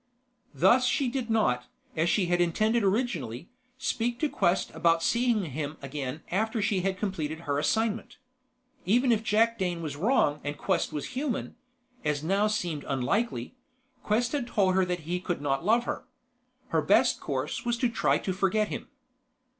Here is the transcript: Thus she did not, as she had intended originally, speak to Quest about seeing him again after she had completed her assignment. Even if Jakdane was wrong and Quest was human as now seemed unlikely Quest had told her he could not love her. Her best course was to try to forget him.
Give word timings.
Thus 0.55 0.87
she 0.87 1.09
did 1.09 1.29
not, 1.29 1.65
as 1.95 2.09
she 2.09 2.25
had 2.25 2.41
intended 2.41 2.81
originally, 2.83 3.49
speak 3.77 4.17
to 4.21 4.29
Quest 4.29 4.71
about 4.73 5.03
seeing 5.03 5.45
him 5.51 5.77
again 5.79 6.23
after 6.31 6.59
she 6.59 6.79
had 6.79 6.97
completed 6.97 7.41
her 7.41 7.59
assignment. 7.59 8.17
Even 8.83 9.11
if 9.11 9.23
Jakdane 9.23 9.79
was 9.79 9.95
wrong 9.95 10.41
and 10.43 10.57
Quest 10.57 10.91
was 10.91 11.09
human 11.09 11.55
as 12.03 12.23
now 12.23 12.47
seemed 12.47 12.83
unlikely 12.87 13.53
Quest 14.01 14.31
had 14.31 14.47
told 14.47 14.73
her 14.73 14.83
he 14.85 15.19
could 15.19 15.39
not 15.39 15.63
love 15.63 15.83
her. 15.83 16.05
Her 16.69 16.81
best 16.81 17.19
course 17.19 17.63
was 17.63 17.77
to 17.77 17.87
try 17.87 18.17
to 18.17 18.33
forget 18.33 18.69
him. 18.69 18.89